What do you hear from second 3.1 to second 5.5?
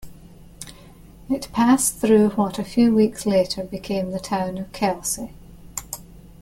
later became the town of Kelsey.